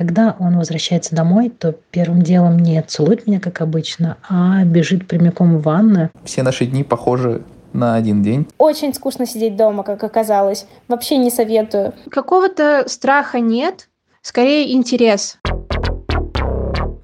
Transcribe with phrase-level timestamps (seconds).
[0.00, 5.58] Когда он возвращается домой, то первым делом не целует меня, как обычно, а бежит прямиком
[5.58, 6.10] в ванную.
[6.24, 7.42] Все наши дни похожи
[7.74, 8.48] на один день.
[8.56, 10.66] Очень скучно сидеть дома, как оказалось.
[10.88, 11.92] Вообще не советую.
[12.10, 13.90] Какого-то страха нет,
[14.22, 15.36] скорее интерес.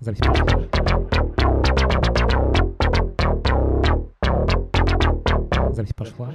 [0.01, 0.25] Запись
[5.73, 6.31] Запись пошла.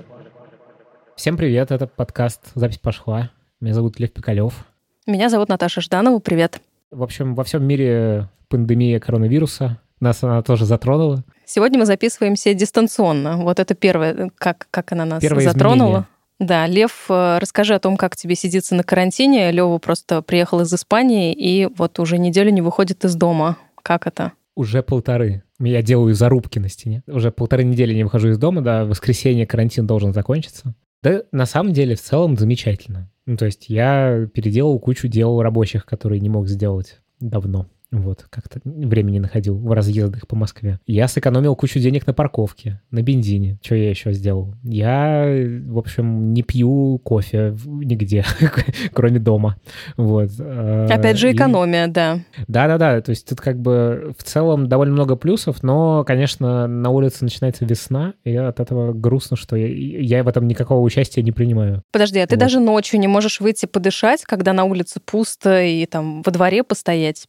[1.16, 3.32] Всем привет, это подкаст «Запись пошла».
[3.60, 4.71] Меня зовут Лев Пикалев.
[5.08, 6.62] Меня зовут Наташа Жданова, привет.
[6.92, 9.80] В общем, во всем мире пандемия коронавируса.
[10.00, 11.24] Нас она тоже затронула.
[11.46, 13.38] Сегодня мы записываемся дистанционно.
[13.38, 15.88] Вот это первое, как, как она нас Первое затронула.
[15.88, 16.06] изменение.
[16.40, 19.52] Да, Лев, э, расскажи о том, как тебе сидится на карантине.
[19.52, 23.58] Лева просто приехал из Испании и вот уже неделю не выходит из дома.
[23.82, 24.34] Как это?
[24.56, 25.44] Уже полторы.
[25.60, 27.04] Я делаю зарубки на стене.
[27.08, 30.74] Уже полторы недели не выхожу из дома, да, в воскресенье карантин должен закончиться.
[31.04, 33.12] Да, на самом деле, в целом замечательно.
[33.26, 37.68] Ну, то есть я переделал кучу дел рабочих, которые не мог сделать давно.
[37.92, 40.80] Вот, как-то времени находил в разъездах по Москве.
[40.88, 43.58] Я сэкономил кучу денег на парковке, на бензине.
[43.62, 44.56] Что я еще сделал?
[44.64, 45.26] Я,
[45.66, 48.24] в общем, не пью кофе нигде,
[48.94, 49.58] кроме дома.
[49.98, 50.30] Вот.
[50.40, 52.20] э, Опять же, и- экономия, да.
[52.48, 57.26] да-да-да, то есть тут как бы в целом довольно много плюсов, но, конечно, на улице
[57.26, 61.84] начинается весна, и от этого грустно, что я, я в этом никакого участия не принимаю.
[61.92, 62.40] Подожди, а ты Вот.
[62.40, 67.28] даже ночью не можешь выйти подышать, когда на улице пусто и там во дворе постоять?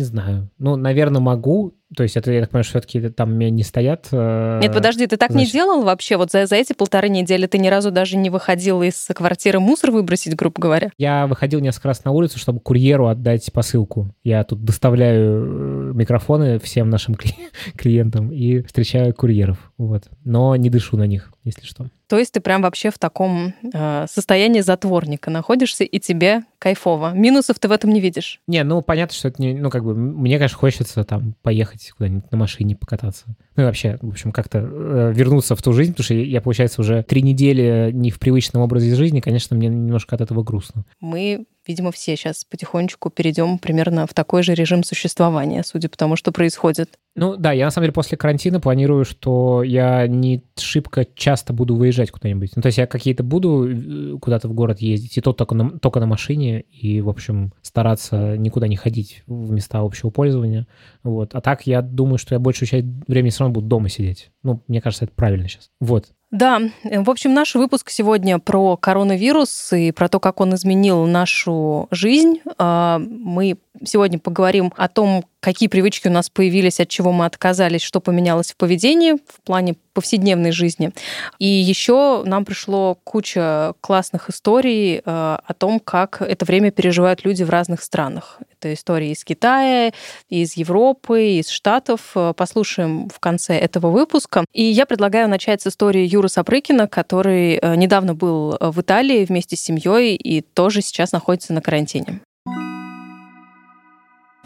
[0.00, 0.48] Не знаю.
[0.56, 1.74] Ну, наверное, могу.
[1.96, 4.08] То есть это, я так понимаю, что все-таки там не стоят.
[4.12, 6.16] э, Нет, подожди, ты так не значит- делал вообще?
[6.16, 9.90] Вот за, за эти полторы недели ты ни разу даже не выходил из квартиры мусор
[9.90, 10.90] выбросить, грубо говоря?
[10.98, 14.14] Я выходил несколько раз на улицу, чтобы курьеру отдать посылку.
[14.22, 17.34] Я тут доставляю э, микрофоны всем нашим кли-
[17.76, 19.72] клиентам и встречаю курьеров.
[19.76, 20.04] Вот.
[20.24, 21.86] Но не дышу на них, если что.
[22.08, 27.12] То есть ты прям вообще в таком э, состоянии затворника находишься, и тебе кайфово.
[27.14, 28.40] Минусов ты в этом не видишь.
[28.48, 32.30] Не, ну понятно, что это не, ну как бы мне, конечно, хочется там поехать куда-нибудь
[32.30, 33.24] на машине покататься.
[33.56, 36.80] Ну и вообще, в общем, как-то э, вернуться в ту жизнь, потому что я, получается,
[36.80, 40.84] уже три недели не в привычном образе жизни, конечно, мне немножко от этого грустно.
[41.00, 46.16] Мы, видимо, все сейчас потихонечку перейдем примерно в такой же режим существования, судя по тому,
[46.16, 46.90] что происходит.
[47.14, 51.76] Ну да, я на самом деле после карантина планирую, что я не шибко часто буду
[51.76, 52.52] выезжать куда-нибудь.
[52.56, 55.78] Ну то есть я какие-то буду э, куда-то в город ездить, и то только на,
[55.78, 60.66] только на машине, и, в общем, стараться никуда не ходить в места общего пользования.
[61.02, 61.34] Вот.
[61.34, 64.30] А так я думаю, что я большую часть времени все равно буду дома сидеть.
[64.42, 65.70] Ну, мне кажется, это правильно сейчас.
[65.80, 66.06] Вот.
[66.30, 71.06] Да, э, в общем, наш выпуск сегодня про коронавирус и про то, как он изменил
[71.06, 72.40] нашу жизнь.
[72.58, 77.82] А, Мы сегодня поговорим о том, какие привычки у нас появились, от чего мы отказались,
[77.82, 80.92] что поменялось в поведении в плане повседневной жизни.
[81.38, 87.42] И еще нам пришло куча классных историй э, о том, как это время переживают люди
[87.42, 88.38] в разных странах.
[88.52, 89.92] Это истории из Китая,
[90.28, 92.12] из Европы, из Штатов.
[92.14, 94.44] Э, Послушаем в конце этого выпуска.
[94.52, 99.56] И я предлагаю начать с истории Юры Сапрыкина, который э, недавно был в Италии вместе
[99.56, 102.20] с семьей и тоже сейчас находится на карантине.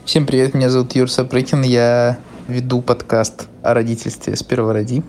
[0.04, 5.02] Всем привет, меня зовут Юр Сапрыкин, я веду подкаст о родительстве с первого роди.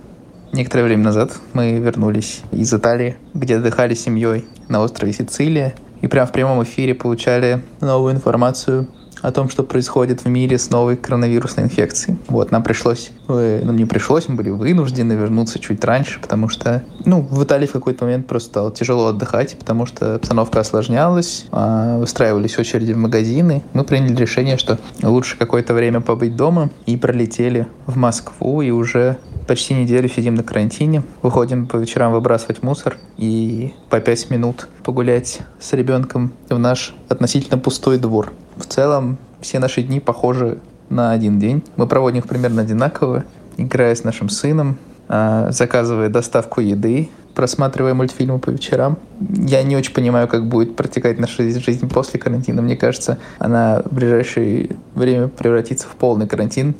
[0.54, 6.08] Некоторое время назад мы вернулись из Италии, где отдыхали с семьей на острове Сицилия, и
[6.08, 8.88] прямо в прямом эфире получали новую информацию
[9.26, 12.20] о том, что происходит в мире с новой коронавирусной инфекцией.
[12.28, 16.84] Вот, нам пришлось, э, ну не пришлось, мы были вынуждены вернуться чуть раньше, потому что,
[17.06, 21.98] ну, в Италии в какой-то момент просто стало тяжело отдыхать, потому что обстановка осложнялась, а,
[21.98, 23.64] выстраивались очереди в магазины.
[23.74, 29.18] Мы приняли решение, что лучше какое-то время побыть дома, и пролетели в Москву, и уже
[29.48, 35.40] почти неделю сидим на карантине, выходим по вечерам выбрасывать мусор и по пять минут погулять
[35.60, 38.32] с ребенком в наш относительно пустой двор.
[38.58, 41.64] В целом, все наши дни похожи на один день.
[41.76, 43.26] Мы проводим их примерно одинаково,
[43.58, 44.78] играя с нашим сыном,
[45.08, 48.98] а, заказывая доставку еды, просматривая мультфильмы по вечерам.
[49.20, 52.62] Я не очень понимаю, как будет протекать наша жизнь после карантина.
[52.62, 56.76] Мне кажется, она в ближайшее время превратится в полный карантин.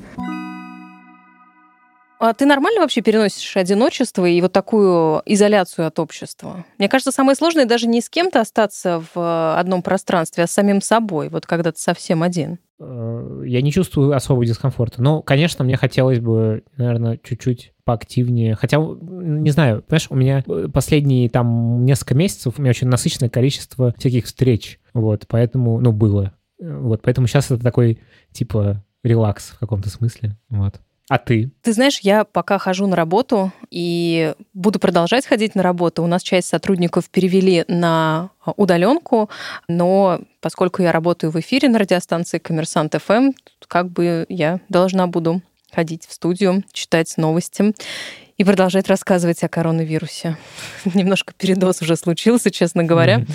[2.18, 6.64] А ты нормально вообще переносишь одиночество и вот такую изоляцию от общества?
[6.78, 10.80] Мне кажется, самое сложное даже не с кем-то остаться в одном пространстве, а с самим
[10.80, 12.58] собой, вот когда ты совсем один.
[12.80, 15.02] Э, Я не чувствую особого дискомфорта.
[15.02, 18.54] Но, конечно, мне хотелось бы, наверное, чуть-чуть поактивнее.
[18.54, 23.30] Хотя, не знаю, понимаешь, у меня э, последние там несколько месяцев у меня очень насыщенное
[23.30, 24.80] количество всяких встреч.
[24.94, 26.32] Вот, поэтому, ну, было.
[26.60, 28.00] Э, Вот, поэтому сейчас это такой,
[28.32, 30.36] типа, релакс в каком-то смысле.
[30.48, 30.80] Вот.
[31.08, 31.50] А ты?
[31.62, 36.02] Ты знаешь, я пока хожу на работу и буду продолжать ходить на работу.
[36.02, 39.30] У нас часть сотрудников перевели на удаленку,
[39.68, 43.32] но поскольку я работаю в эфире на радиостанции Коммерсант ФМ,
[43.68, 45.42] как бы я должна буду
[45.72, 47.72] ходить в студию, читать новости
[48.36, 50.36] и продолжать рассказывать о коронавирусе.
[50.84, 53.20] Немножко передоз уже случился, честно говоря.
[53.20, 53.32] Mm-hmm.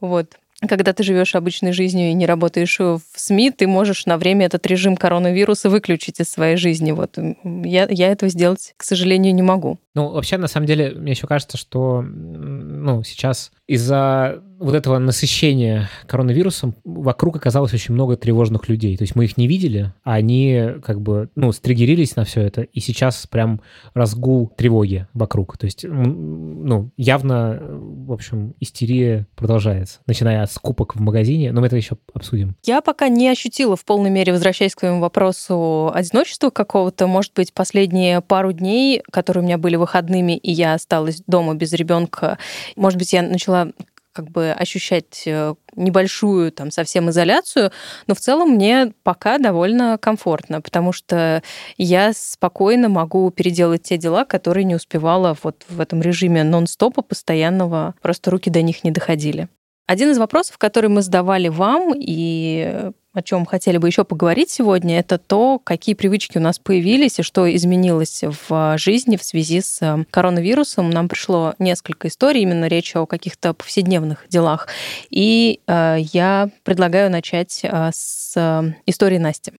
[0.00, 0.36] Вот
[0.68, 4.66] когда ты живешь обычной жизнью и не работаешь в СМИ, ты можешь на время этот
[4.66, 6.92] режим коронавируса выключить из своей жизни.
[6.92, 9.78] Вот я, я этого сделать, к сожалению, не могу.
[9.94, 15.88] Ну, вообще, на самом деле, мне еще кажется, что ну, сейчас из-за вот этого насыщения
[16.06, 18.96] коронавирусом вокруг оказалось очень много тревожных людей.
[18.96, 22.62] То есть мы их не видели, а они как бы, ну, стригерились на все это,
[22.62, 23.60] и сейчас прям
[23.94, 25.58] разгул тревоги вокруг.
[25.58, 31.66] То есть, ну, явно, в общем, истерия продолжается, начиная от скупок в магазине, но мы
[31.66, 32.56] это еще обсудим.
[32.64, 37.06] Я пока не ощутила в полной мере, возвращаясь к твоему вопросу, одиночества какого-то.
[37.06, 41.72] Может быть, последние пару дней, которые у меня были выходными, и я осталась дома без
[41.72, 42.38] ребенка,
[42.76, 43.72] может быть, я начала
[44.14, 47.72] как бы ощущать э, небольшую там совсем изоляцию,
[48.06, 51.42] но в целом мне пока довольно комфортно, потому что
[51.76, 57.94] я спокойно могу переделать те дела, которые не успевала вот в этом режиме нон-стопа постоянного,
[58.00, 59.48] просто руки до них не доходили.
[59.86, 64.98] Один из вопросов, который мы задавали вам и о чем хотели бы еще поговорить сегодня,
[64.98, 69.80] это то, какие привычки у нас появились и что изменилось в жизни в связи с
[69.80, 70.90] э, коронавирусом.
[70.90, 74.66] Нам пришло несколько историй, именно речь о каких-то повседневных делах.
[75.10, 79.52] И э, я предлагаю начать э, с э, истории Насти.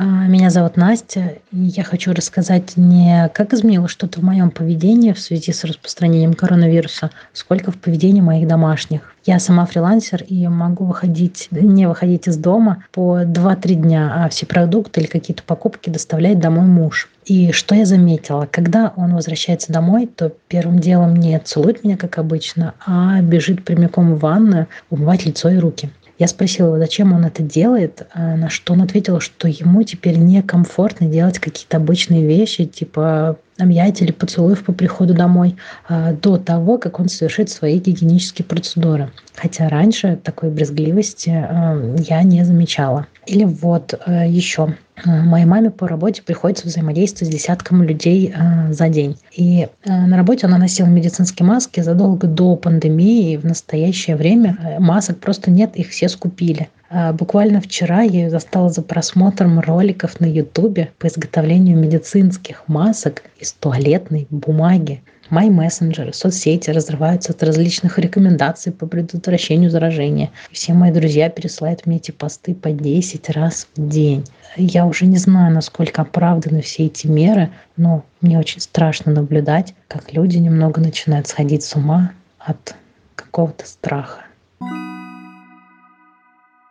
[0.00, 5.12] А, меня зовут Настя, и я хочу рассказать не как изменилось что-то в моем поведении
[5.12, 9.12] в связи с распространением коронавируса, сколько в поведении моих домашних.
[9.24, 14.46] Я сама фрилансер и могу выходить, не выходить из дома по 2-3 дня, а все
[14.46, 17.10] продукты или какие-то покупки доставляет домой муж.
[17.24, 22.18] И что я заметила, когда он возвращается домой, то первым делом не целует меня, как
[22.18, 25.90] обычно, а бежит прямиком в ванную умывать лицо и руки.
[26.18, 31.06] Я спросила его, зачем он это делает, на что он ответил, что ему теперь некомфортно
[31.06, 35.56] делать какие-то обычные вещи, типа объятий или поцелуев по приходу домой,
[35.88, 39.10] а, до того, как он совершит свои гигиенические процедуры.
[39.34, 41.76] Хотя раньше такой брезгливости а,
[42.08, 43.06] я не замечала.
[43.28, 48.88] Или вот еще Э, моей маме по работе приходится взаимодействовать с десятком людей э, за
[48.88, 49.16] день.
[49.32, 54.76] И э, на работе она носила медицинские маски задолго до пандемии, и в настоящее время
[54.78, 56.68] масок просто нет, их все скупили.
[56.90, 63.24] А буквально вчера я ее застала за просмотром роликов на Ютубе по изготовлению медицинских масок
[63.38, 65.02] из туалетной бумаги.
[65.30, 70.30] Мои мессенджеры, соцсети разрываются от различных рекомендаций по предотвращению заражения.
[70.50, 74.24] Все мои друзья пересылают мне эти посты по 10 раз в день.
[74.56, 80.14] Я уже не знаю, насколько оправданы все эти меры, но мне очень страшно наблюдать, как
[80.14, 82.74] люди немного начинают сходить с ума от
[83.14, 84.24] какого-то страха.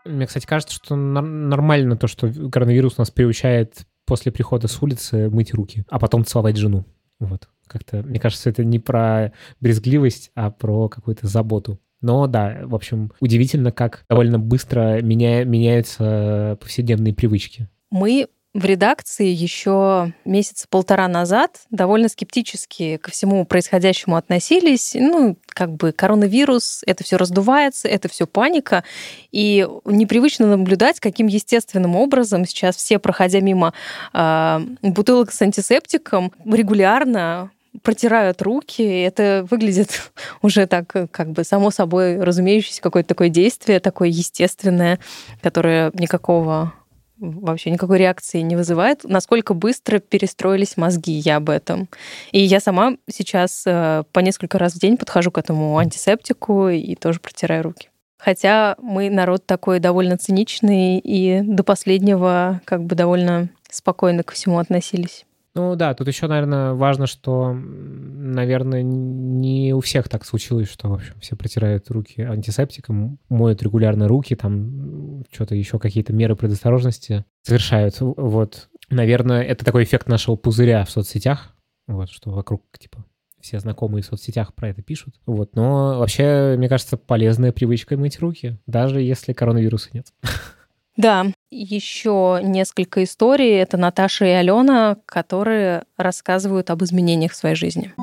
[0.04, 5.54] Мне, кстати, кажется, что нормально то, что коронавирус нас приучает после прихода с улицы мыть
[5.54, 6.86] руки, а потом целовать жену.
[7.20, 7.50] Вот.
[7.68, 11.80] Как-то, мне кажется, это не про брезгливость, а про какую-то заботу.
[12.02, 17.68] Но да, в общем, удивительно, как довольно быстро меня, меняются повседневные привычки.
[17.90, 18.28] Мы
[18.58, 24.96] в редакции еще месяца полтора назад довольно скептически ко всему происходящему относились.
[24.96, 28.84] Ну, как бы коронавирус, это все раздувается, это все паника.
[29.32, 33.74] И непривычно наблюдать, каким естественным образом сейчас все, проходя мимо
[34.14, 37.52] э, бутылок с антисептиком, регулярно
[37.84, 38.82] протирают руки.
[38.82, 45.00] Это выглядит уже так, как бы само собой разумеющееся какое-то такое действие, такое естественное,
[45.42, 46.74] которое никакого
[47.20, 49.04] вообще никакой реакции не вызывает.
[49.04, 51.90] Насколько быстро перестроились мозги, я об этом.
[52.32, 56.96] И я сама сейчас э, по несколько раз в день подхожу к этому антисептику и
[56.96, 57.90] тоже протираю руки.
[58.18, 64.60] Хотя мы народ такой довольно циничный и до последнего как бы довольно спокойно ко всему
[64.60, 65.27] относились.
[65.58, 70.94] Ну да, тут еще, наверное, важно, что, наверное, не у всех так случилось, что, в
[70.94, 77.96] общем, все протирают руки антисептиком, моют регулярно руки, там что-то еще какие-то меры предосторожности совершают.
[78.00, 81.56] Вот, наверное, это такой эффект нашего пузыря в соцсетях,
[81.88, 83.04] вот, что вокруг, типа,
[83.42, 85.16] все знакомые в соцсетях про это пишут.
[85.26, 90.14] Вот, но вообще, мне кажется, полезная привычка мыть руки, даже если коронавируса нет.
[90.98, 93.52] Да, еще несколько историй.
[93.52, 97.94] Это Наташа и Алена, которые рассказывают об изменениях в своей жизни.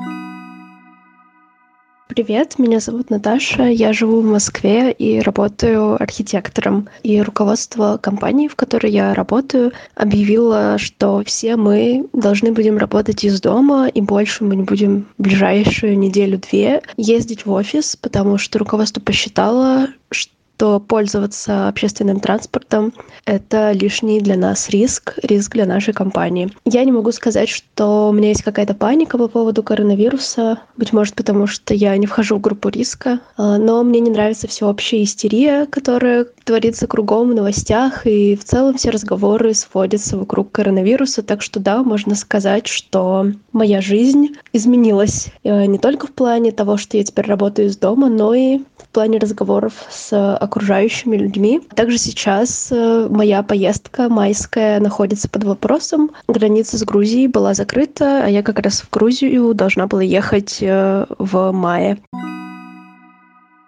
[2.07, 6.87] Привет, меня зовут Наташа, я живу в Москве и работаю архитектором.
[7.03, 13.41] И руководство компании, в которой я работаю, объявило, что все мы должны будем работать из
[13.41, 19.01] дома, и больше мы не будем в ближайшую неделю-две ездить в офис, потому что руководство
[19.01, 22.93] посчитало, что то пользоваться общественным транспортом—
[23.25, 26.49] это лишний для нас риск, риск для нашей компании.
[26.65, 31.15] Я не могу сказать, что у меня есть какая-то паника по поводу коронавируса, быть может,
[31.15, 35.65] потому что я не вхожу в группу риска, а, но мне не нравится всеобщая истерия,
[35.65, 41.59] которая творится кругом в новостях, и в целом все разговоры сводятся вокруг коронавируса, так что
[41.59, 47.03] да, можно сказать, что моя жизнь изменилась э, не только в плане того, что я
[47.03, 51.61] теперь работаю из дома, но и в плане разговоров с окружающими людьми.
[51.73, 56.11] Также сейчас э, моя поездка майская находится под вопросом.
[56.27, 61.05] Граница с Грузией была закрыта, а я как раз в Грузию должна была ехать э,
[61.17, 61.97] в мае.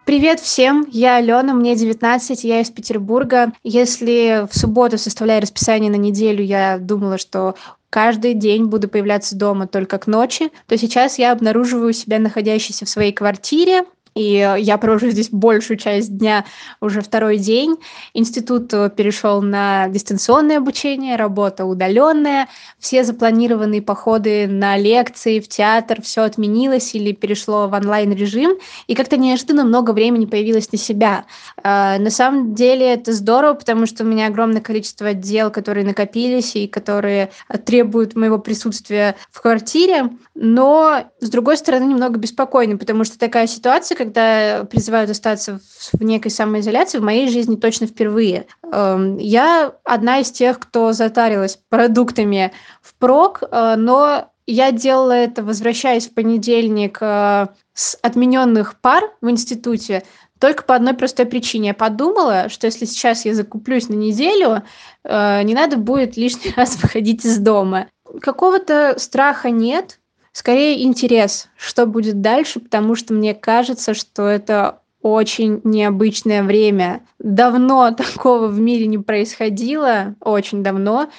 [0.07, 3.51] Привет всем, я Алена, мне 19, я из Петербурга.
[3.65, 7.55] Если в субботу, составляя расписание на неделю, я думала, что
[7.89, 12.89] каждый день буду появляться дома только к ночи, то сейчас я обнаруживаю себя находящейся в
[12.89, 13.83] своей квартире,
[14.17, 16.45] и я провожу здесь большую часть дня
[16.81, 17.75] уже второй день.
[18.15, 22.47] Институт э, перешел на дистанционное обучение, работа удаленная,
[22.79, 28.57] все запланированные походы на лекции, в театр, все отменилось или перешло в онлайн-режим,
[28.87, 31.25] и как-то неожиданно много времени появилось на себя.
[31.61, 36.55] А, на самом деле это здорово, потому что у меня огромное количество дел, которые накопились
[36.55, 37.29] и которые
[37.65, 43.95] требуют моего присутствия в квартире, но, с другой стороны, немного беспокойно, потому что такая ситуация,
[44.07, 45.59] когда призывают остаться
[45.91, 48.47] в некой самоизоляции, в моей жизни точно впервые.
[48.71, 56.07] Эм, я одна из тех, кто затарилась продуктами впрок, э, но я делала это, возвращаясь
[56.07, 60.03] в понедельник э, с отмененных пар в институте,
[60.39, 61.69] только по одной простой причине.
[61.69, 64.63] Я подумала, что если сейчас я закуплюсь на неделю,
[65.03, 67.87] э, не надо будет лишний раз выходить из дома.
[68.21, 69.99] Какого-то страха нет,
[70.37, 77.01] скорее интерес, что будет дальше, потому что мне кажется, что это очень необычное время.
[77.17, 81.09] Давно такого в мире не происходило, очень давно.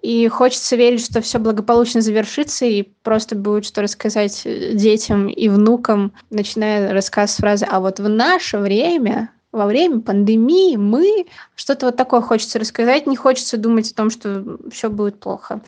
[0.00, 6.12] И хочется верить, что все благополучно завершится и просто будет что рассказать детям и внукам,
[6.30, 11.96] начиная рассказ с фразы «А вот в наше время во время пандемии мы что-то вот
[11.96, 15.62] такое хочется рассказать, не хочется думать о том, что все будет плохо.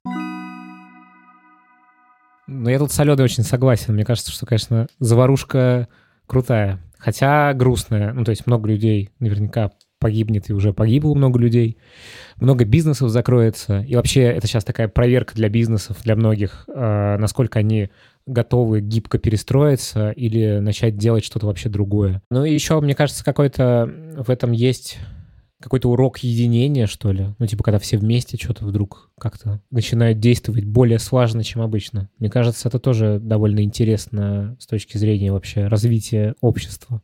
[2.50, 3.94] Но я тут с Аленой очень согласен.
[3.94, 5.86] Мне кажется, что, конечно, заварушка
[6.26, 6.80] крутая.
[6.98, 8.12] Хотя грустная.
[8.12, 11.76] Ну, то есть много людей наверняка погибнет и уже погибло много людей.
[12.40, 13.82] Много бизнесов закроется.
[13.82, 17.90] И вообще это сейчас такая проверка для бизнесов, для многих, э, насколько они
[18.26, 22.20] готовы гибко перестроиться или начать делать что-то вообще другое.
[22.30, 24.98] Ну и еще, мне кажется, какой-то в этом есть
[25.60, 27.28] какой-то урок единения, что ли.
[27.38, 32.08] Ну, типа, когда все вместе что-то вдруг как-то начинают действовать более слаженно, чем обычно.
[32.18, 37.02] Мне кажется, это тоже довольно интересно с точки зрения вообще развития общества.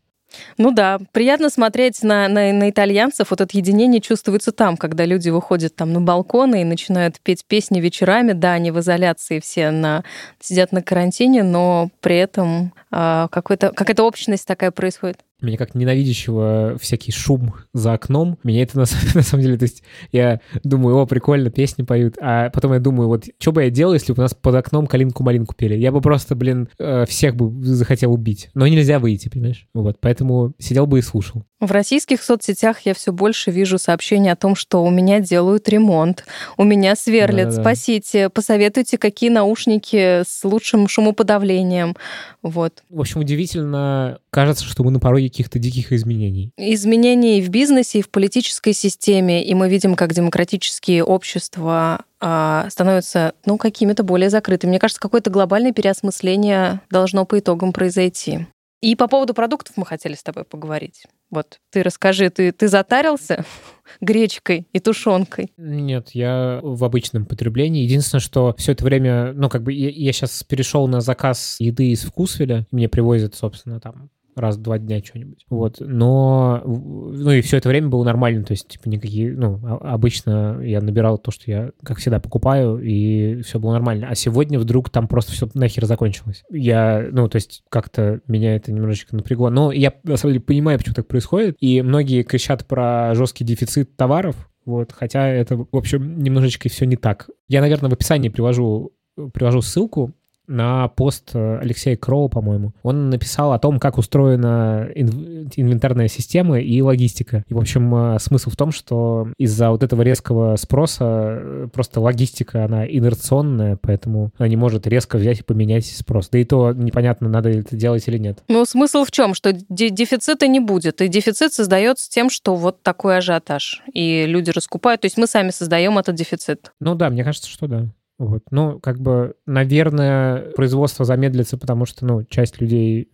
[0.58, 3.30] Ну да, приятно смотреть на, на, на итальянцев.
[3.30, 7.80] Вот это единение чувствуется там, когда люди выходят там на балконы и начинают петь песни
[7.80, 8.32] вечерами.
[8.32, 10.04] Да, они в изоляции все на,
[10.40, 17.12] сидят на карантине, но при этом э, какая-то общность такая происходит меня как ненавидящего всякий
[17.12, 21.50] шум за окном, меня это на, на самом деле, то есть я думаю, о, прикольно,
[21.50, 24.34] песни поют, а потом я думаю, вот что бы я делал, если бы у нас
[24.34, 25.74] под окном калинку-малинку пели?
[25.74, 28.50] Я бы просто, блин, э, всех бы захотел убить.
[28.54, 29.66] Но нельзя выйти, понимаешь?
[29.74, 31.44] Вот, поэтому сидел бы и слушал.
[31.58, 36.24] В российских соцсетях я все больше вижу сообщения о том, что у меня делают ремонт,
[36.58, 37.62] у меня сверлят, Да-да-да.
[37.62, 41.96] спасите, посоветуйте, какие наушники с лучшим шумоподавлением.
[42.42, 42.82] Вот.
[42.90, 46.50] В общем, удивительно, кажется, что мы на пороге каких-то диких изменений.
[46.58, 53.32] Изменений в бизнесе, и в политической системе, и мы видим, как демократические общества а, становятся,
[53.46, 54.72] ну, какими-то более закрытыми.
[54.72, 58.46] Мне кажется, какое-то глобальное переосмысление должно по итогам произойти.
[58.86, 61.08] И по поводу продуктов мы хотели с тобой поговорить.
[61.28, 63.44] Вот ты расскажи, ты, ты затарился
[64.00, 65.50] гречкой и тушенкой?
[65.56, 67.82] Нет, я в обычном потреблении.
[67.82, 71.90] Единственное, что все это время, ну, как бы я, я сейчас перешел на заказ еды
[71.90, 72.64] из вкусвеля.
[72.70, 75.44] Мне привозят, собственно, там раз в два дня что-нибудь.
[75.48, 75.76] Вот.
[75.80, 80.80] Но, ну и все это время было нормально, то есть, типа, никакие, ну, обычно я
[80.80, 84.08] набирал то, что я, как всегда, покупаю, и все было нормально.
[84.10, 86.44] А сегодня вдруг там просто все нахер закончилось.
[86.50, 89.50] Я, ну, то есть, как-то меня это немножечко напрягло.
[89.50, 91.56] Но я, на самом деле, понимаю, почему так происходит.
[91.60, 96.96] И многие кричат про жесткий дефицит товаров, вот, хотя это, в общем, немножечко все не
[96.96, 97.30] так.
[97.48, 98.92] Я, наверное, в описании привожу,
[99.32, 100.12] привожу ссылку
[100.46, 102.72] на пост э, Алексея Кроу, по-моему.
[102.82, 107.44] Он написал о том, как устроена инвентарная система и логистика.
[107.48, 112.00] И, в общем, э, смысл в том, что из-за вот этого резкого спроса э, просто
[112.00, 116.28] логистика, она инерционная, поэтому она не может резко взять и поменять спрос.
[116.30, 118.42] Да и то непонятно, надо это делать или нет.
[118.48, 119.34] Ну, смысл в чем?
[119.34, 121.00] Что дефицита не будет.
[121.00, 123.82] И дефицит создается тем, что вот такой ажиотаж.
[123.92, 125.02] И люди раскупают.
[125.02, 126.72] То есть мы сами создаем этот дефицит.
[126.80, 127.86] Ну да, мне кажется, что да.
[128.18, 128.44] Вот.
[128.50, 133.10] Ну, как бы, наверное, производство замедлится, потому что, ну, часть людей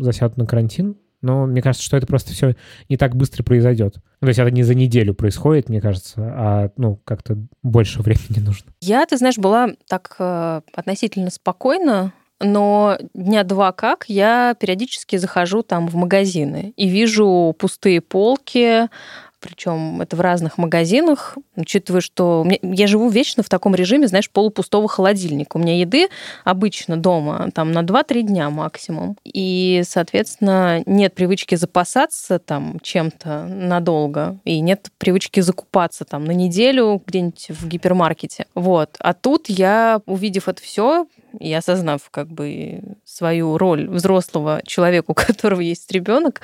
[0.00, 2.54] засядут на карантин, но мне кажется, что это просто все
[2.88, 3.96] не так быстро произойдет.
[4.20, 8.44] Ну, то есть это не за неделю происходит, мне кажется, а ну как-то больше времени
[8.44, 8.72] нужно.
[8.80, 15.62] Я, ты знаешь, была так э, относительно спокойна, но дня два как я периодически захожу
[15.62, 18.88] там в магазины и вижу пустые полки,
[19.40, 24.88] причем это в разных магазинах, учитывая, что я живу вечно в таком режиме, знаешь, полупустого
[24.88, 25.56] холодильника.
[25.56, 26.08] У меня еды
[26.44, 29.16] обычно дома там на 2-3 дня максимум.
[29.24, 37.02] И, соответственно, нет привычки запасаться там чем-то надолго, и нет привычки закупаться там на неделю
[37.06, 38.46] где-нибудь в гипермаркете.
[38.54, 38.96] Вот.
[38.98, 41.06] А тут я, увидев это все,
[41.38, 46.40] и осознав как бы свою роль взрослого человека, у которого есть ребенок,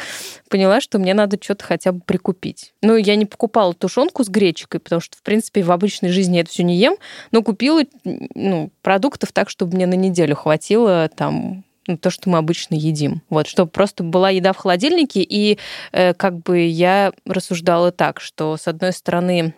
[0.48, 2.72] поняла, что мне надо что-то хотя бы прикупить.
[2.82, 6.42] Ну, я не покупала тушенку с гречкой, потому что, в принципе, в обычной жизни я
[6.42, 6.96] это все не ем,
[7.30, 12.38] но купила ну, продуктов так, чтобы мне на неделю хватило там ну, то, что мы
[12.38, 13.22] обычно едим.
[13.28, 15.58] Вот, чтобы просто была еда в холодильнике, и
[15.92, 19.54] э, как бы я рассуждала так, что, с одной стороны,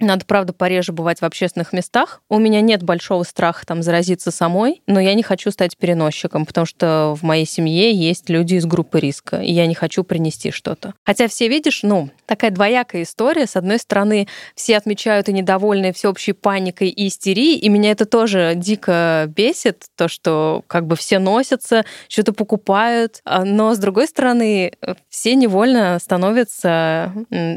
[0.00, 2.22] надо, правда, пореже бывать в общественных местах.
[2.28, 6.66] У меня нет большого страха там заразиться самой, но я не хочу стать переносчиком, потому
[6.66, 10.94] что в моей семье есть люди из группы риска, и я не хочу принести что-то.
[11.04, 13.46] Хотя все, видишь, ну, такая двоякая история.
[13.46, 18.52] С одной стороны, все отмечают и недовольны всеобщей паникой и истерией, и меня это тоже
[18.56, 24.72] дико бесит, то, что как бы все носятся, что-то покупают, а, но с другой стороны,
[25.08, 27.12] все невольно становятся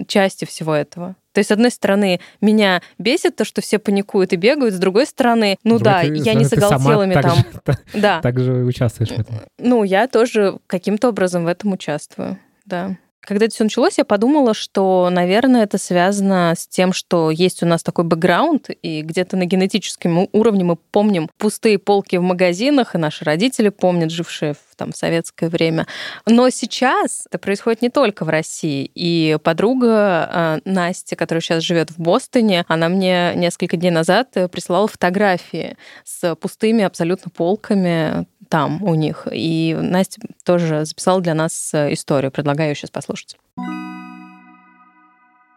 [0.07, 1.15] частью всего этого.
[1.33, 5.05] То есть, с одной стороны, меня бесит то, что все паникуют и бегают, с другой
[5.05, 7.37] стороны, ну другой, да, я не с оголтелыми там.
[7.63, 8.21] Так, да.
[8.21, 9.35] Так же участвуешь в этом.
[9.59, 12.97] Ну, я тоже каким-то образом в этом участвую, да.
[13.21, 17.67] Когда это все началось, я подумала, что, наверное, это связано с тем, что есть у
[17.67, 22.97] нас такой бэкграунд, и где-то на генетическом уровне мы помним пустые полки в магазинах, и
[22.97, 25.85] наши родители помнят, жившие в там, советское время.
[26.25, 28.89] Но сейчас это происходит не только в России.
[28.95, 34.87] И подруга э, Настя, которая сейчас живет в Бостоне, она мне несколько дней назад прислала
[34.87, 39.27] фотографии с пустыми абсолютно полками там у них.
[39.31, 42.31] И Настя тоже записала для нас э, историю.
[42.31, 43.37] Предлагаю сейчас послушать.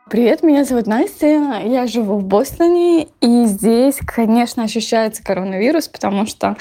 [0.09, 6.57] Привет, меня зовут Настя, я живу в Бостоне, и здесь, конечно, ощущается коронавирус, потому что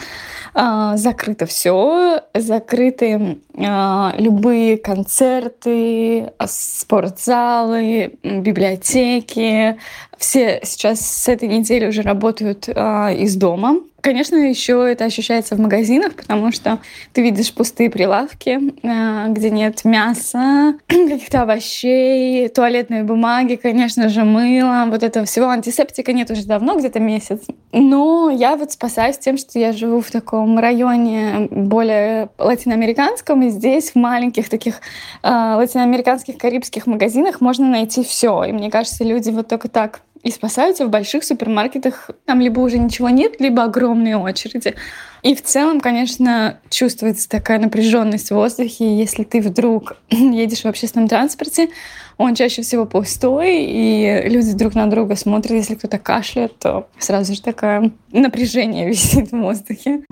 [0.55, 9.77] э, закрыто все, закрыты э, любые концерты, спортзалы, библиотеки.
[10.17, 13.77] Все сейчас с этой недели уже работают э, из дома.
[14.03, 16.79] Конечно, еще это ощущается в магазинах, потому что
[17.13, 24.87] ты видишь пустые прилавки, э, где нет мяса, каких-то овощей, туалетной бумаги, конечно же, мыла,
[24.89, 25.47] вот этого всего.
[25.47, 27.43] Антисептика нет уже давно, где-то месяц.
[27.71, 33.91] Но я вот спасаюсь тем, что я живу в таком районе более латиноамериканском, и здесь
[33.91, 34.81] в маленьких таких
[35.23, 38.43] э, латиноамериканских карибских магазинах можно найти все.
[38.43, 42.09] И мне кажется, люди вот только так и спасаются в больших супермаркетах.
[42.25, 44.75] Там либо уже ничего нет, либо огромные очереди.
[45.21, 48.97] И в целом, конечно, чувствуется такая напряженность в воздухе.
[48.97, 51.69] Если ты вдруг едешь в общественном транспорте,
[52.17, 55.51] он чаще всего пустой, и люди друг на друга смотрят.
[55.51, 60.03] Если кто-то кашляет, то сразу же такое напряжение висит в воздухе.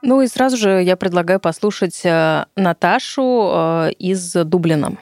[0.00, 4.98] Ну и сразу же я предлагаю послушать э, Наташу э, из Дублина.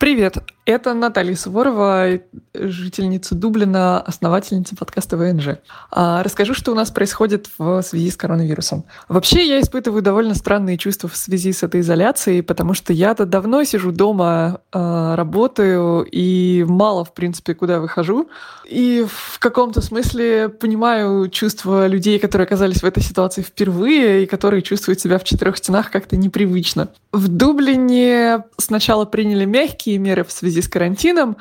[0.00, 2.20] Привет, это Наталья Суворова,
[2.54, 5.58] жительница Дублина, основательница подкаста ВНЖ.
[5.90, 8.86] А, расскажу, что у нас происходит в связи с коронавирусом.
[9.08, 13.62] Вообще, я испытываю довольно странные чувства в связи с этой изоляцией, потому что я-то давно
[13.64, 18.30] сижу дома, а, работаю и мало, в принципе, куда выхожу.
[18.64, 24.62] И в каком-то смысле понимаю чувства людей, которые оказались в этой ситуации впервые и которые
[24.62, 26.88] чувствуют себя в четырех стенах как-то непривычно.
[27.12, 31.36] В Дублине сначала приняли мягкие меры в связи с карантином,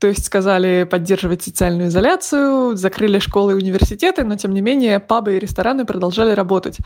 [0.00, 5.36] То есть сказали поддерживать социальную изоляцию, закрыли школы и университеты, но тем не менее пабы
[5.36, 6.78] и рестораны продолжали работать.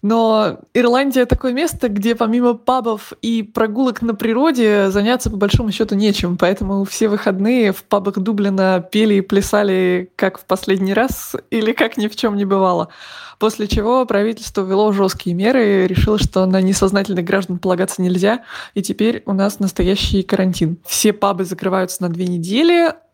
[0.00, 5.96] Но Ирландия такое место, где помимо пабов и прогулок на природе заняться по большому счету
[5.96, 11.72] нечем, поэтому все выходные в пабах Дублина пели и плясали как в последний раз или
[11.72, 12.88] как ни в чем не бывало.
[13.42, 19.24] После чего правительство ввело жесткие меры, решило, что на несознательных граждан полагаться нельзя, и теперь
[19.26, 20.78] у нас настоящий карантин.
[20.86, 22.61] Все пабы закрываются на две недели,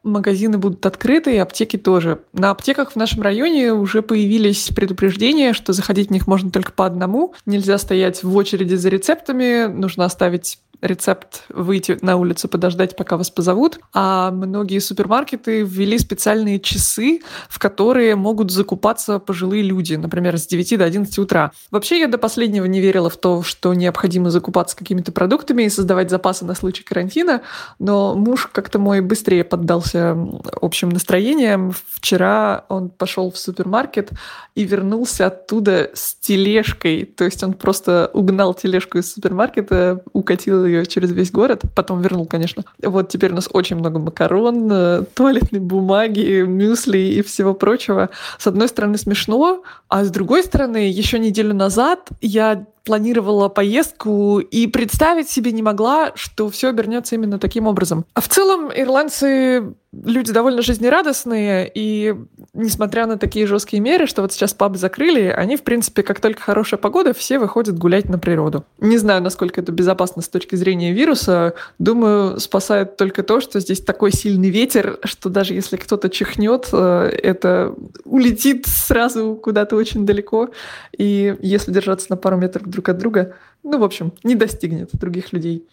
[0.03, 2.21] магазины будут открыты, и аптеки тоже.
[2.33, 6.87] На аптеках в нашем районе уже появились предупреждения, что заходить в них можно только по
[6.87, 7.35] одному.
[7.47, 13.31] Нельзя стоять в очереди за рецептами, нужно оставить рецепт выйти на улицу, подождать, пока вас
[13.31, 13.81] позовут.
[13.93, 20.79] А многие супермаркеты ввели специальные часы, в которые могут закупаться пожилые люди, например, с 9
[20.79, 21.53] до 11 утра.
[21.71, 26.11] Вообще я до последнего не верила в то, что необходимо закупаться какими-то продуктами и создавать
[26.11, 27.43] запасы на случай карантина,
[27.79, 30.17] но муж как-то мой быстрее поддался
[30.61, 31.73] общим настроениям.
[31.91, 34.11] Вчера он пошел в супермаркет
[34.55, 40.87] и вернулся оттуда с тележкой, то есть он просто угнал тележку из супермаркета, укатил ее
[40.87, 42.65] через весь город, потом вернул, конечно.
[42.83, 48.11] Вот теперь у нас очень много макарон, э, туалетной бумаги, мюсли и всего прочего.
[48.39, 54.67] С одной стороны смешно, а с другой стороны, еще неделю назад я планировала поездку и
[54.67, 58.07] представить себе не могла, что все обернется именно таким образом.
[58.15, 62.14] А в целом ирландцы люди довольно жизнерадостные, и
[62.53, 66.42] несмотря на такие жесткие меры, что вот сейчас пабы закрыли, они, в принципе, как только
[66.42, 68.64] хорошая погода, все выходят гулять на природу.
[68.79, 71.55] Не знаю, насколько это безопасно с точки зрения вируса.
[71.79, 77.11] Думаю, спасает только то, что здесь такой сильный ветер, что даже если кто-то чихнет, э,
[77.22, 77.74] это
[78.05, 80.51] улетит сразу куда-то очень далеко.
[80.96, 85.33] И если держаться на пару метров друг от друга, ну, в общем, не достигнет других
[85.33, 85.66] людей.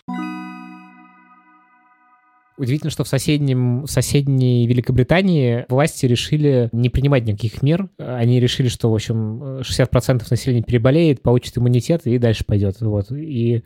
[2.57, 7.89] Удивительно, что в, соседнем, в соседней Великобритании власти решили не принимать никаких мер.
[7.97, 12.77] Они решили, что, в общем, 60% населения переболеет, получит иммунитет и дальше пойдет.
[12.79, 13.11] Вот.
[13.11, 13.63] И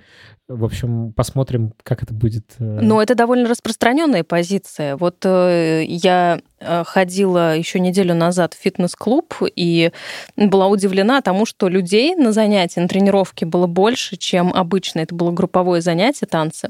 [0.49, 2.43] в общем, посмотрим, как это будет.
[2.57, 2.79] Э.
[2.81, 4.97] Но это довольно распространенная позиция.
[4.97, 9.91] Вот э, я э, ходила еще неделю назад в фитнес-клуб и
[10.35, 15.01] была удивлена тому, что людей на занятии, на тренировке было больше, чем обычно.
[15.01, 16.69] Это было групповое занятие, танцы.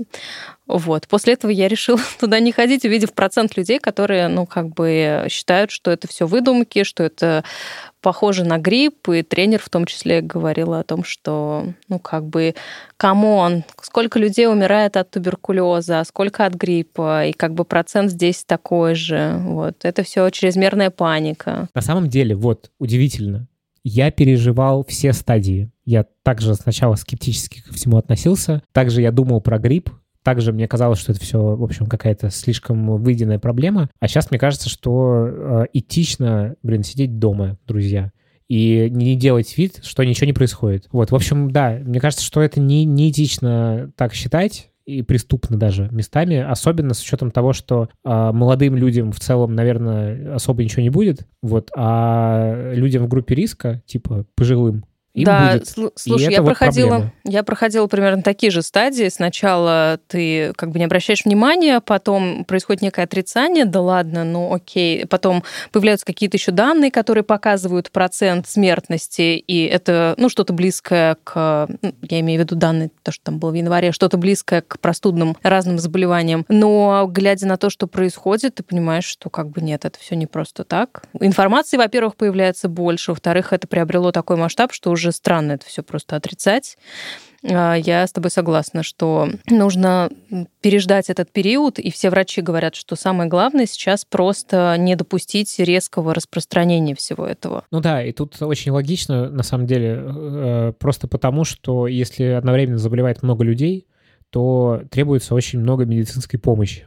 [0.68, 1.08] Вот.
[1.08, 5.72] После этого я решила туда не ходить, увидев процент людей, которые, ну, как бы считают,
[5.72, 7.46] что это все выдумки, что это
[8.02, 12.56] похоже на грипп, и тренер в том числе говорил о том, что, ну, как бы,
[12.98, 18.44] come on, сколько людей умирает от туберкулеза, сколько от гриппа, и как бы процент здесь
[18.46, 19.36] такой же.
[19.40, 19.84] Вот.
[19.84, 21.68] Это все чрезмерная паника.
[21.74, 23.48] На самом деле, вот, удивительно,
[23.84, 25.72] я переживал все стадии.
[25.86, 28.62] Я также сначала скептически ко всему относился.
[28.72, 29.90] Также я думал про грипп,
[30.24, 33.90] также мне казалось, что это все, в общем, какая-то слишком выеденная проблема.
[34.00, 38.12] А сейчас мне кажется, что э, этично, блин, сидеть дома, друзья
[38.50, 40.88] и не делать вид, что ничего не происходит.
[40.92, 45.56] Вот, в общем, да, мне кажется, что это не, не этично так считать, и преступно
[45.56, 50.82] даже местами, особенно с учетом того, что э, молодым людям в целом, наверное, особо ничего
[50.82, 55.64] не будет, вот, а людям в группе риска, типа пожилым, им да, будет.
[55.64, 57.14] Сл- слушай, я вот проходила, проблема.
[57.24, 59.10] я проходила примерно такие же стадии.
[59.10, 65.06] Сначала ты как бы не обращаешь внимания, потом происходит некое отрицание, да ладно, ну окей.
[65.08, 71.68] Потом появляются какие-то еще данные, которые показывают процент смертности, и это, ну, что-то близкое к,
[71.82, 74.80] ну, я имею в виду данные, то, что там было в январе, что-то близкое к
[74.80, 76.46] простудным разным заболеваниям.
[76.50, 80.28] Но глядя на то, что происходит, ты понимаешь, что как бы нет, это все не
[80.28, 81.04] просто так.
[81.20, 86.16] Информации, во-первых, появляется больше, во-вторых, это приобрело такой масштаб, что уже странно это все просто
[86.16, 86.78] отрицать.
[87.44, 90.10] А, я с тобой согласна, что нужно
[90.62, 96.14] переждать этот период, и все врачи говорят, что самое главное сейчас просто не допустить резкого
[96.14, 97.64] распространения всего этого.
[97.72, 102.78] Ну да, и тут очень логично, на самом деле, э, просто потому, что если одновременно
[102.78, 103.88] заболевает много людей,
[104.30, 106.86] то требуется очень много медицинской помощи.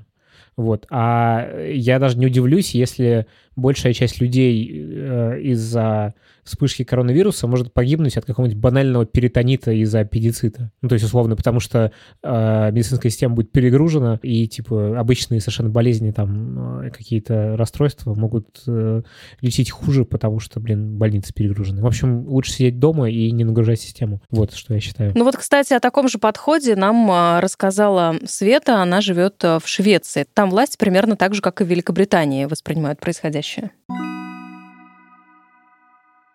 [0.57, 0.87] Вот.
[0.90, 8.17] А я даже не удивлюсь, если большая часть людей э, из-за вспышки коронавируса может погибнуть
[8.17, 10.73] от какого-нибудь банального перитонита из-за аппендицита.
[10.81, 15.71] Ну, то есть, условно, потому что э, медицинская система будет перегружена, и, типа, обычные совершенно
[15.71, 19.03] болезни, там, э, какие-то расстройства могут э,
[19.41, 21.83] лечить хуже, потому что, блин, больницы перегружены.
[21.83, 24.21] В общем, лучше сидеть дома и не нагружать систему.
[24.31, 25.12] Вот что я считаю.
[25.15, 28.83] Ну вот, кстати, о таком же подходе нам э, рассказала Света.
[28.83, 30.27] Она живет э, в Швеции.
[30.35, 33.41] Там власти примерно так же, как и в Великобритании воспринимают происходящее.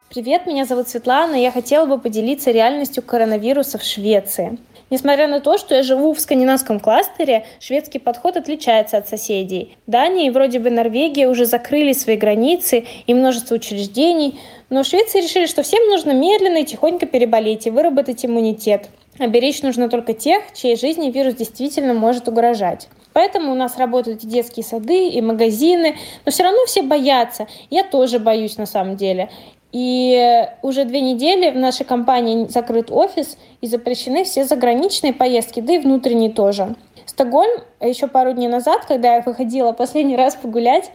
[0.10, 1.36] Привет, меня зовут Светлана.
[1.36, 4.58] Я хотела бы поделиться реальностью коронавируса в Швеции.
[4.90, 9.78] Несмотря на то, что я живу в скандинавском кластере, шведский подход отличается от соседей.
[9.86, 14.40] Дания и вроде бы Норвегия уже закрыли свои границы и множество учреждений,
[14.70, 18.90] но в Швеции решили, что всем нужно медленно и тихонько переболеть и выработать иммунитет.
[19.20, 22.88] А беречь нужно только тех, чьей жизни вирус действительно может угрожать.
[23.14, 27.48] Поэтому у нас работают и детские сады, и магазины, но все равно все боятся.
[27.70, 29.30] Я тоже боюсь на самом деле.
[29.72, 35.74] И уже две недели в нашей компании закрыт офис и запрещены все заграничные поездки, да
[35.74, 36.76] и внутренние тоже.
[37.06, 40.92] Стокгольм еще пару дней назад, когда я выходила последний раз погулять,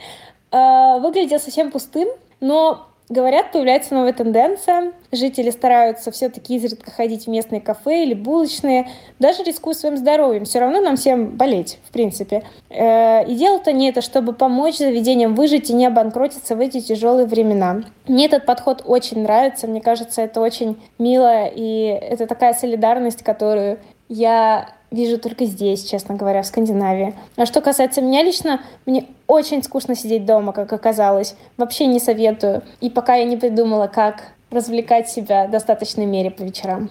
[0.52, 2.08] э, выглядел совсем пустым,
[2.40, 4.92] но Говорят, появляется новая тенденция.
[5.10, 8.88] Жители стараются все-таки изредка ходить в местные кафе или булочные,
[9.18, 10.44] даже рискуя своим здоровьем.
[10.44, 12.44] Все равно нам всем болеть, в принципе.
[12.70, 17.26] Э, и дело-то не это, чтобы помочь заведениям выжить и не обанкротиться в эти тяжелые
[17.26, 17.82] времена.
[18.06, 19.66] Мне этот подход очень нравится.
[19.66, 26.14] Мне кажется, это очень мило, и это такая солидарность, которую я вижу только здесь, честно
[26.14, 27.14] говоря, в Скандинавии.
[27.36, 31.34] А что касается меня лично, мне очень скучно сидеть дома, как оказалось.
[31.56, 32.62] Вообще не советую.
[32.80, 36.90] И пока я не придумала, как развлекать себя в достаточной мере по вечерам.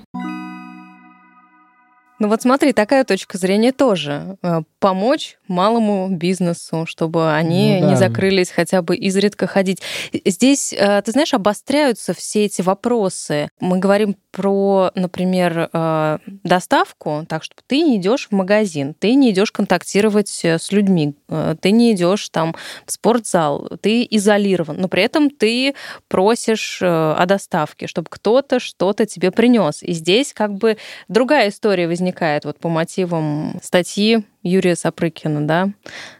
[2.21, 4.37] Ну вот смотри, такая точка зрения тоже.
[4.43, 7.89] Э, помочь малому бизнесу, чтобы они ну, да.
[7.89, 9.81] не закрылись, хотя бы изредка ходить.
[10.25, 13.49] Здесь, э, ты знаешь, обостряются все эти вопросы.
[13.59, 19.31] Мы говорим про, например, э, доставку, так что ты не идешь в магазин, ты не
[19.31, 21.15] идешь контактировать с людьми,
[21.61, 25.75] ты не идешь там в спортзал, ты изолирован, но при этом ты
[26.07, 29.83] просишь о доставке, чтобы кто-то что-то тебе принес.
[29.83, 35.69] И здесь как бы другая история возникает вот по мотивам статьи Юрия Сапрыкина, да?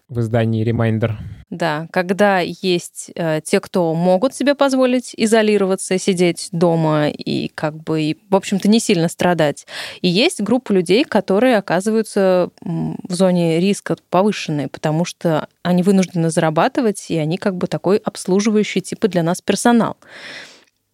[0.09, 1.17] В издании «Reminder».
[1.51, 8.01] Да, когда есть э, те, кто могут себе позволить изолироваться, сидеть дома и как бы,
[8.01, 9.67] и, в общем-то, не сильно страдать.
[10.01, 17.07] И есть группа людей, которые оказываются в зоне риска повышенной, потому что они вынуждены зарабатывать,
[17.09, 19.97] и они как бы такой обслуживающий типа для нас персонал.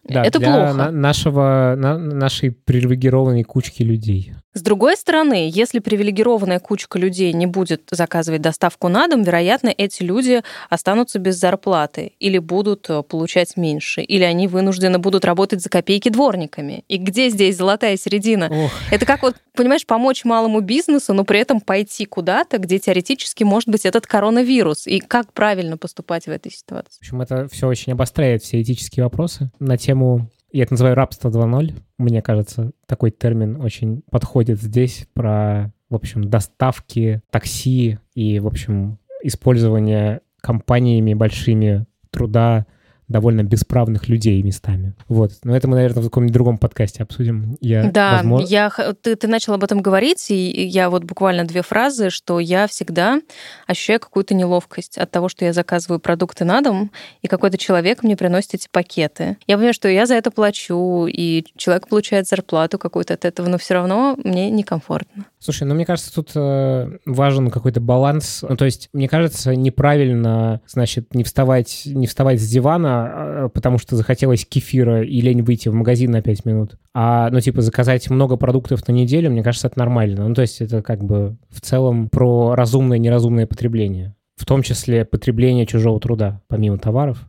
[0.08, 0.74] Да, это для плохо.
[0.74, 4.34] На нашего, на нашей привилегированной кучки людей.
[4.58, 10.02] С другой стороны, если привилегированная кучка людей не будет заказывать доставку на дом, вероятно, эти
[10.02, 15.70] люди останутся без зарплаты или будут э, получать меньше, или они вынуждены будут работать за
[15.70, 16.84] копейки дворниками.
[16.88, 18.48] И где здесь золотая середина?
[18.50, 18.72] Ох.
[18.90, 23.68] Это как вот, понимаешь, помочь малому бизнесу, но при этом пойти куда-то, где теоретически может
[23.68, 24.88] быть этот коронавирус.
[24.88, 26.96] И как правильно поступать в этой ситуации?
[26.96, 31.30] В общем, это все очень обостряет все этические вопросы на тему я это называю рабство
[31.30, 31.74] 2.0.
[31.98, 38.98] Мне кажется, такой термин очень подходит здесь про, в общем, доставки, такси и, в общем,
[39.22, 42.66] использование компаниями большими труда
[43.08, 44.94] довольно бесправных людей местами.
[45.08, 45.32] Вот.
[45.44, 47.56] Но это мы, наверное, в каком-нибудь другом подкасте обсудим.
[47.60, 48.46] Я, да, возможно...
[48.46, 48.70] я,
[49.02, 53.20] ты, ты начал об этом говорить, и я вот буквально две фразы, что я всегда
[53.66, 56.90] ощущаю какую-то неловкость от того, что я заказываю продукты на дом,
[57.22, 59.38] и какой-то человек мне приносит эти пакеты.
[59.46, 63.58] Я понимаю, что я за это плачу, и человек получает зарплату какую-то от этого, но
[63.58, 65.24] все равно мне некомфортно.
[65.38, 68.44] Слушай, ну мне кажется, тут э, важен какой-то баланс.
[68.46, 73.78] Ну, то есть, мне кажется, неправильно, значит, не вставать, не вставать с дивана, а, потому
[73.78, 76.76] что захотелось кефира и лень выйти в магазин на 5 минут.
[76.94, 80.28] А, ну, типа, заказать много продуктов на неделю, мне кажется, это нормально.
[80.28, 84.14] Ну, то есть, это как бы в целом про разумное и неразумное потребление.
[84.36, 87.26] В том числе потребление чужого труда, помимо товаров.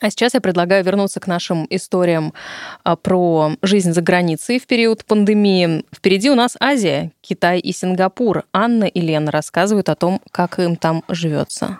[0.00, 2.34] А сейчас я предлагаю вернуться к нашим историям
[2.84, 5.84] а, про жизнь за границей в период пандемии.
[5.94, 8.44] Впереди у нас Азия, Китай и Сингапур.
[8.52, 11.78] Анна и Лена рассказывают о том, как им там живется.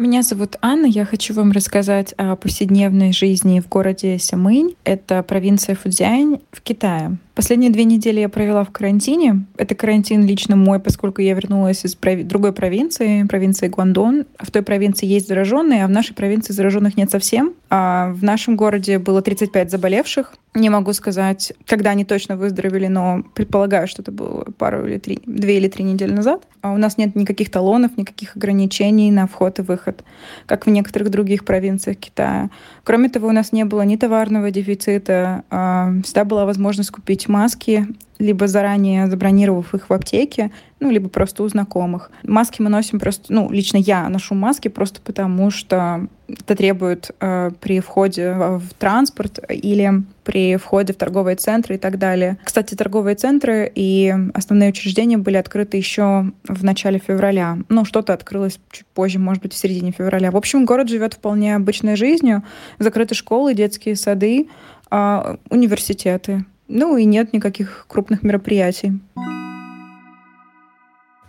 [0.00, 0.86] Меня зовут Анна.
[0.86, 4.74] Я хочу вам рассказать о повседневной жизни в городе Сямынь.
[4.82, 7.18] Это провинция Фудзянь в Китае.
[7.40, 9.46] Последние две недели я провела в карантине.
[9.56, 14.26] Это карантин лично мой, поскольку я вернулась из прови- другой провинции, провинции Гуандон.
[14.38, 17.54] В той провинции есть зараженные, а в нашей провинции зараженных нет совсем.
[17.70, 20.34] А в нашем городе было 35 заболевших.
[20.52, 25.20] Не могу сказать, когда они точно выздоровели, но предполагаю, что это было пару или три,
[25.24, 26.42] две или три недели назад.
[26.60, 30.04] А у нас нет никаких талонов, никаких ограничений на вход и выход,
[30.44, 32.50] как в некоторых других провинциях Китая.
[32.84, 37.86] Кроме того, у нас не было ни товарного дефицита, а всегда была возможность купить маски,
[38.18, 42.10] либо заранее забронировав их в аптеке, ну, либо просто у знакомых.
[42.22, 47.50] Маски мы носим просто, ну, лично я ношу маски просто потому, что это требует э,
[47.60, 52.38] при входе в транспорт или при входе в торговые центры и так далее.
[52.44, 57.58] Кстати, торговые центры и основные учреждения были открыты еще в начале февраля.
[57.68, 60.30] Ну, что-то открылось чуть позже, может быть, в середине февраля.
[60.30, 62.42] В общем, город живет вполне обычной жизнью.
[62.78, 64.48] Закрыты школы, детские сады,
[64.90, 68.92] э, университеты Ну и нет никаких крупных мероприятий.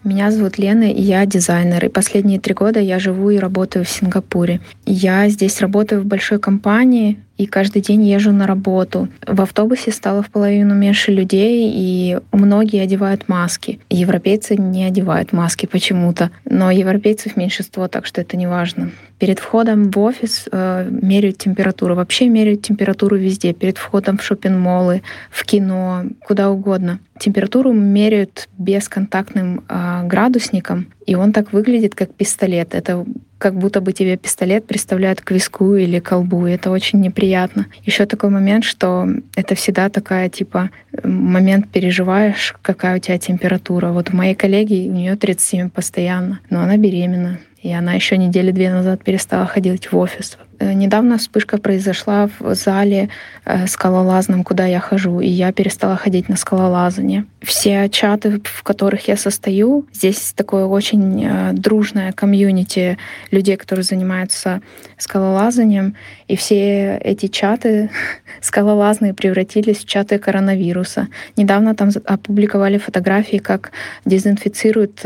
[0.03, 1.85] Меня зовут Лена, и я дизайнер.
[1.85, 4.59] И последние три года я живу и работаю в Сингапуре.
[4.85, 9.07] Я здесь работаю в большой компании, и каждый день езжу на работу.
[9.25, 13.79] В автобусе стало в половину меньше людей, и многие одевают маски.
[13.89, 18.91] Европейцы не одевают маски почему-то, но европейцев меньшинство, так что это не важно.
[19.17, 21.95] Перед входом в офис э, меряют температуру.
[21.95, 23.53] Вообще меряют температуру везде.
[23.53, 25.01] Перед входом в шопинг-моллы,
[25.31, 26.99] в кино, куда угодно.
[27.19, 32.75] Температуру меряют бесконтактным э, градусником, и он так выглядит, как пистолет.
[32.75, 33.05] Это
[33.37, 36.45] как будто бы тебе пистолет представляют к виску или колбу.
[36.45, 37.65] И это очень неприятно.
[37.83, 40.69] Еще такой момент, что это всегда такая, типа,
[41.03, 43.87] момент переживаешь, какая у тебя температура.
[43.91, 47.39] Вот у моей коллеги, у нее 37 постоянно, но она беременна.
[47.61, 50.37] И она еще недели две назад перестала ходить в офис.
[50.61, 53.09] Э, недавно вспышка произошла в зале
[53.45, 57.25] э, скалолазном, куда я хожу, и я перестала ходить на скалолазание.
[57.41, 62.99] Все чаты, в которых я состою, здесь такое очень э, дружное комьюнити
[63.31, 64.61] людей, которые занимаются
[64.99, 65.95] скалолазанием,
[66.27, 67.89] и все эти чаты
[68.41, 71.07] скалолазные превратились в чаты коронавируса.
[71.37, 73.71] Недавно там опубликовали фотографии, как
[74.05, 75.03] дезинфицируют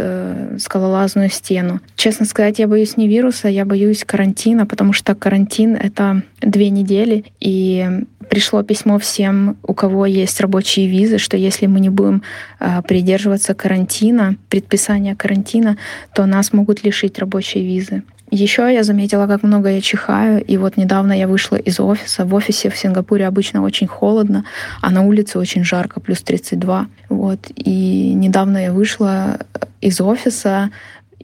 [0.59, 1.79] скалолазную стену.
[1.95, 7.25] Честно сказать, я боюсь не вируса, я боюсь карантина, потому что карантин— это две недели,
[7.39, 7.87] и
[8.29, 12.23] пришло письмо всем, у кого есть рабочие визы, что если мы не будем
[12.59, 15.77] э, придерживаться карантина, предписания карантина,
[16.13, 18.03] то нас могут лишить рабочей визы.
[18.31, 22.25] Еще я заметила, как много я чихаю, и вот недавно я вышла из офиса.
[22.25, 24.43] В офисе в Сингапуре обычно очень холодно,
[24.81, 26.87] а на улице очень жарко, плюс 32.
[27.09, 27.39] Вот.
[27.55, 29.39] И недавно я вышла
[29.79, 30.71] из офиса,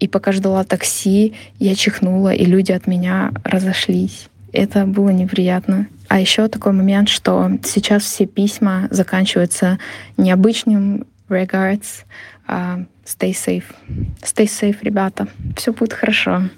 [0.01, 4.27] и пока ждала такси, я чихнула, и люди от меня разошлись.
[4.51, 5.87] Это было неприятно.
[6.07, 9.77] А еще такой момент, что сейчас все письма заканчиваются
[10.17, 12.03] необычным regards,
[12.47, 13.63] а stay safe.
[14.21, 15.27] Stay safe, ребята.
[15.55, 16.49] Все будет хорошо.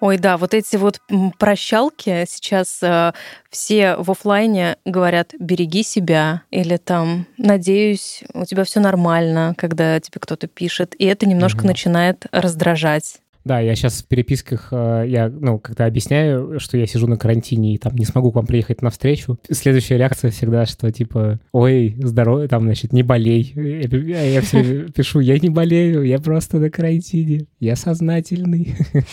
[0.00, 1.00] Ой, да, вот эти вот
[1.38, 3.12] прощалки сейчас э,
[3.50, 10.18] все в офлайне говорят «береги себя» или там «надеюсь, у тебя все нормально», когда тебе
[10.18, 11.68] кто-то пишет, и это немножко угу.
[11.68, 13.20] начинает раздражать.
[13.44, 17.74] Да, я сейчас в переписках, э, я, ну, когда объясняю, что я сижу на карантине
[17.74, 21.96] и там не смогу к вам приехать на встречу, следующая реакция всегда, что типа, ой,
[21.98, 23.52] здорово, там, значит, не болей.
[23.54, 28.74] Я, я все пишу, я не болею, я просто на карантине, я сознательный.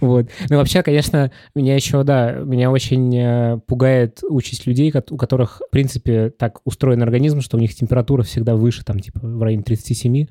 [0.00, 0.28] Вот.
[0.50, 5.70] Ну, вообще, конечно, меня еще, да, меня очень э, пугает участь людей, у которых, в
[5.70, 10.26] принципе, так устроен организм, что у них температура всегда выше, там, типа, в районе 37.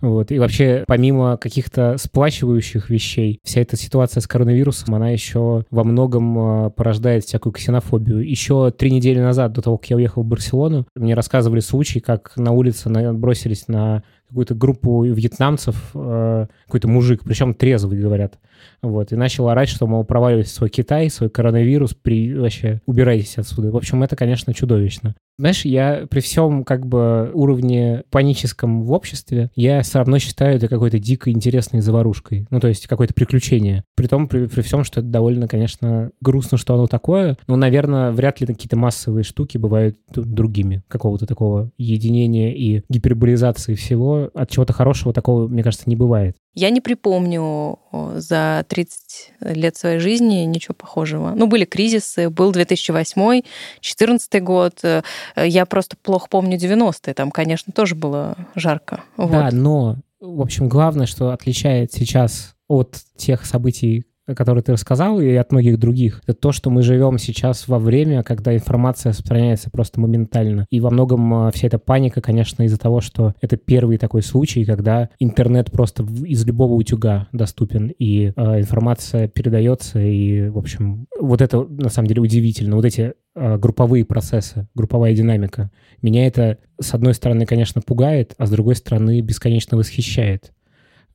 [0.00, 0.30] Вот.
[0.30, 3.40] И вообще, помимо каких-то сплачивающих вещей.
[3.44, 8.28] Вся эта ситуация с коронавирусом, она еще во многом а, порождает всякую ксенофобию.
[8.28, 12.32] Еще три недели назад, до того, как я уехал в Барселону, мне рассказывали случай, как
[12.36, 18.38] на улице бросились на какую-то группу вьетнамцев, э, какой-то мужик, причем трезвый, говорят,
[18.80, 22.32] вот, и начал орать, что, мол, проваливайте свой Китай, свой коронавирус, при...
[22.34, 23.70] вообще убирайтесь отсюда.
[23.70, 25.14] В общем, это, конечно, чудовищно.
[25.40, 30.68] Знаешь, я при всем как бы уровне паническом в обществе, я все равно считаю это
[30.68, 32.46] какой-то дико интересной заварушкой.
[32.50, 33.84] Ну, то есть какое-то приключение.
[33.96, 37.38] При том, при, при всем, что это довольно, конечно, грустно, что оно такое.
[37.46, 40.82] Но, наверное, вряд ли какие-то массовые штуки бывают другими.
[40.88, 44.28] Какого-то такого единения и гиперболизации всего.
[44.34, 46.36] От чего-то хорошего такого, мне кажется, не бывает.
[46.54, 47.78] Я не припомню
[48.16, 51.32] за 30 лет своей жизни ничего похожего.
[51.36, 54.80] Ну, были кризисы, был 2008, 2014 год.
[54.82, 55.02] Э,
[55.36, 57.14] я просто плохо помню 90-е.
[57.14, 59.04] Там, конечно, тоже было жарко.
[59.16, 59.52] Да, вот.
[59.52, 64.04] но, в общем, главное, что отличает сейчас от тех событий,
[64.36, 68.22] который ты рассказал, и от многих других, это то, что мы живем сейчас во время,
[68.22, 70.66] когда информация распространяется просто моментально.
[70.70, 74.64] И во многом а, вся эта паника, конечно, из-за того, что это первый такой случай,
[74.64, 81.40] когда интернет просто из любого утюга доступен, и э, информация передается, и, в общем, вот
[81.40, 82.76] это на самом деле удивительно.
[82.76, 85.70] Вот эти э, групповые процессы, групповая динамика.
[86.02, 90.52] Меня это, с одной стороны, конечно, пугает, а с другой стороны, бесконечно восхищает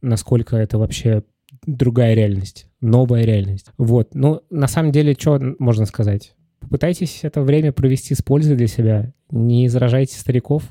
[0.06, 1.24] насколько это вообще
[1.66, 3.68] другая реальность, новая реальность.
[3.78, 4.14] Вот.
[4.14, 6.36] Ну, на самом деле, что можно сказать?
[6.60, 9.14] Попытайтесь это время провести с пользой для себя.
[9.32, 10.64] Не заражайте стариков.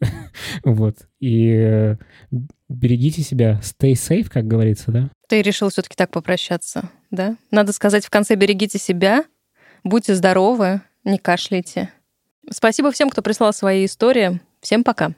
[0.64, 0.96] Вот.
[1.20, 1.96] И э,
[2.68, 3.60] берегите себя.
[3.62, 5.10] Stay safe, как говорится, да?
[5.28, 7.36] Ты решил все-таки так попрощаться, да?
[7.50, 9.24] Надо сказать в конце берегите себя,
[9.82, 11.90] будьте здоровы, не кашляйте.
[12.50, 14.40] Спасибо всем, кто прислал свои истории.
[14.60, 15.14] Всем пока.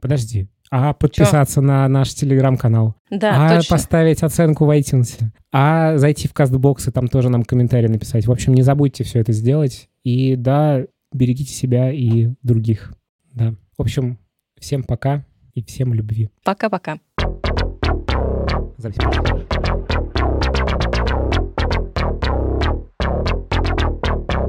[0.00, 1.66] Подожди, а подписаться Чё?
[1.66, 3.76] на наш телеграм-канал, да, а точно.
[3.76, 5.18] поставить оценку в iTunes,
[5.52, 8.26] а зайти в кастбокс и там тоже нам комментарий написать.
[8.26, 9.88] В общем, не забудьте все это сделать.
[10.04, 12.92] И да, берегите себя и других.
[13.34, 13.54] Да.
[13.76, 14.18] В общем,
[14.58, 16.30] всем пока и всем любви.
[16.44, 16.98] Пока-пока.
[18.78, 19.02] Запись.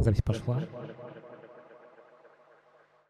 [0.03, 0.61] Запись пошла.